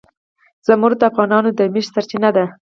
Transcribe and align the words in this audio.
زمرد 0.67 0.97
د 0.99 1.03
افغانانو 1.11 1.49
د 1.57 1.59
معیشت 1.73 1.91
سرچینه 1.95 2.29
ده. 2.35 2.45